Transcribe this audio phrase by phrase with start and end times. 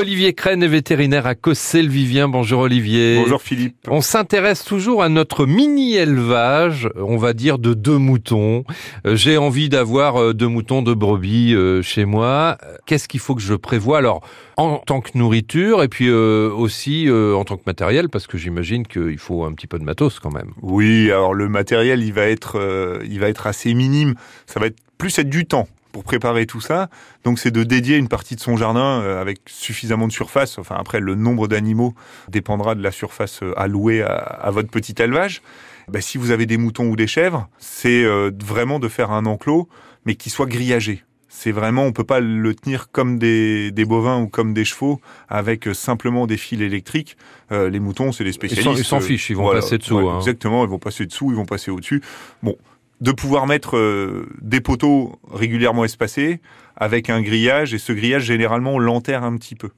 [0.00, 2.26] Olivier Crène est vétérinaire à Cossel-Vivien.
[2.26, 3.18] Bonjour Olivier.
[3.22, 3.76] Bonjour Philippe.
[3.86, 8.64] On s'intéresse toujours à notre mini-élevage, on va dire de deux moutons.
[9.06, 12.56] Euh, J'ai envie d'avoir euh, deux moutons, de brebis euh, chez moi.
[12.86, 13.98] Qu'est-ce qu'il faut que je prévoie?
[13.98, 14.22] Alors,
[14.56, 19.18] en tant que nourriture et puis aussi en tant que matériel, parce que j'imagine qu'il
[19.18, 20.52] faut un petit peu de matos quand même.
[20.62, 22.58] Oui, alors le matériel, il va être,
[23.06, 24.14] il va être assez minime.
[24.46, 26.88] Ça va être plus être du temps pour préparer tout ça.
[27.24, 30.58] Donc c'est de dédier une partie de son jardin euh, avec suffisamment de surface.
[30.58, 31.94] Enfin après, le nombre d'animaux
[32.28, 35.42] dépendra de la surface euh, allouée à, à votre petit élevage.
[35.88, 39.26] Ben, si vous avez des moutons ou des chèvres, c'est euh, vraiment de faire un
[39.26, 39.68] enclos,
[40.04, 41.02] mais qui soit grillagé.
[41.32, 45.00] C'est vraiment, on peut pas le tenir comme des, des bovins ou comme des chevaux
[45.28, 47.16] avec simplement des fils électriques.
[47.52, 48.78] Euh, les moutons, c'est des Ils spécialistes.
[48.78, 50.18] ils s'en fichent, ils vont passer dessous, ouais, hein.
[50.18, 52.02] Exactement, ils vont passer dessous, ils vont passer au-dessus.
[52.42, 52.56] Bon,
[53.00, 56.40] de pouvoir mettre euh, des poteaux régulièrement espacés
[56.76, 59.70] avec un grillage et ce grillage généralement l'enterre un petit peu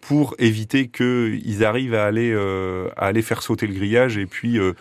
[0.00, 4.58] pour éviter qu'ils arrivent à aller euh, à aller faire sauter le grillage et puis
[4.58, 4.72] euh,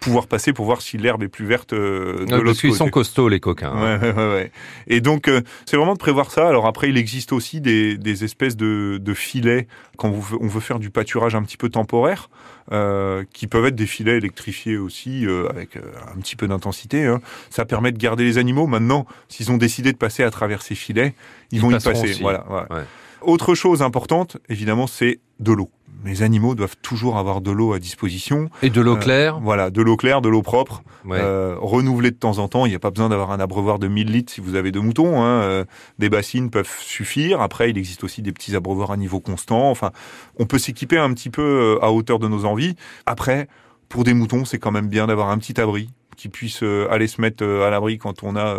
[0.00, 2.74] pouvoir passer pour voir si l'herbe est plus verte euh, de Ouais, l'autre côté.
[2.74, 3.72] sont costauds les coquins.
[3.72, 3.98] hein.
[4.00, 4.52] Ouais, ouais.
[4.86, 6.46] Et donc, euh, c'est vraiment de prévoir ça.
[6.48, 10.60] Alors après, il existe aussi des, des espèces de, de filets quand vous- on veut
[10.60, 12.28] faire du pâturage un petit peu temporaire,
[12.72, 17.06] euh, qui peuvent être des filets électrifiés aussi, euh, avec un petit peu d'intensité.
[17.06, 17.20] hein.
[17.50, 18.66] Ça permet de garder les animaux.
[18.66, 21.14] Maintenant, s'ils ont décidé de passer à travers ces filets,
[21.50, 22.10] ils, Ils vont y passer.
[22.10, 22.22] aussi.
[22.22, 22.44] Voilà.
[23.22, 25.70] Autre chose importante, évidemment, c'est de l'eau.
[26.04, 28.48] Les animaux doivent toujours avoir de l'eau à disposition.
[28.62, 29.38] Et de l'eau Euh, claire.
[29.38, 30.82] Voilà, de l'eau claire, de l'eau propre.
[31.04, 31.18] Ouais.
[31.20, 32.66] Euh, renouveler de temps en temps.
[32.66, 34.80] Il n'y a pas besoin d'avoir un abreuvoir de 1000 litres si vous avez deux
[34.80, 35.22] moutons.
[35.22, 35.42] Hein.
[35.42, 35.64] Euh,
[36.00, 37.40] Des bassines peuvent suffire.
[37.40, 39.70] Après, il existe aussi des petits abreuvoirs à niveau constant.
[39.70, 39.92] Enfin,
[40.40, 42.74] on peut s'équiper un petit peu à hauteur de nos envies.
[43.06, 43.46] Après,
[43.88, 47.20] pour des moutons, c'est quand même bien d'avoir un petit abri qui puisse aller se
[47.20, 48.56] mettre à l'abri quand on a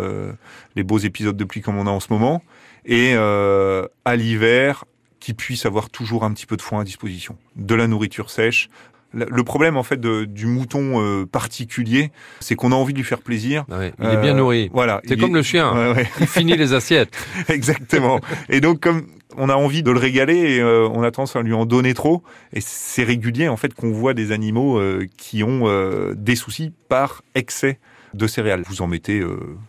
[0.76, 2.42] les beaux épisodes de pluie comme on a en ce moment.
[2.86, 4.84] Et à l'hiver,
[5.24, 8.68] qui puisse avoir toujours un petit peu de foin à disposition, de la nourriture sèche.
[9.14, 13.04] Le problème en fait de- du mouton euh, particulier, c'est qu'on a envie de lui
[13.06, 13.64] faire plaisir.
[13.70, 14.70] Ouais, Il est bien Euh, nourri.
[14.74, 15.00] Voilà.
[15.06, 15.72] C'est comme est- le chien.
[15.72, 17.16] Ouais, ouais, Il finit les assiettes.
[17.48, 18.20] exactement.
[18.50, 21.42] Et donc comme on a envie de le régaler, et, euh, on a tendance à
[21.42, 22.22] lui en donner trop.
[22.52, 26.70] Et c'est régulier en fait qu'on voit des animaux euh, qui ont euh, des soucis
[26.90, 27.78] par excès
[28.14, 28.62] de céréales.
[28.68, 29.24] Vous en mettez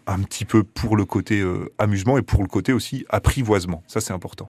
[0.05, 1.43] un petit peu pour le côté
[1.79, 3.81] amusement et pour le côté aussi apprivoisement.
[3.87, 4.43] Ça c'est important.